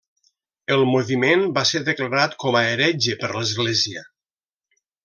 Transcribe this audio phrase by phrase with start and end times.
[0.75, 4.07] El moviment va ser declarat com a heretge per l'Església.